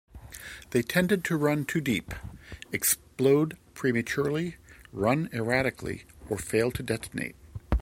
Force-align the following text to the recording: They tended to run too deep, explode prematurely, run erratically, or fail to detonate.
They 0.71 0.81
tended 0.81 1.23
to 1.25 1.37
run 1.37 1.63
too 1.63 1.79
deep, 1.79 2.15
explode 2.71 3.55
prematurely, 3.75 4.55
run 4.91 5.29
erratically, 5.31 6.05
or 6.27 6.39
fail 6.39 6.71
to 6.71 6.81
detonate. 6.81 7.35